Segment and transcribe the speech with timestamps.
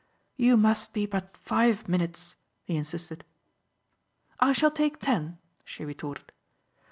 [0.35, 3.23] "You must be but five minutes," he insisted.
[4.39, 6.31] "I shall take ten," she retorted.